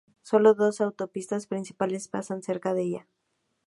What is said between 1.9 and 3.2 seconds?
pasan cerca de ella.